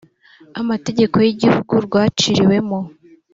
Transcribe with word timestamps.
amategeko 0.61 1.15
y 1.25 1.27
igihugu 1.33 1.73
rwaciriwemo 1.85 2.79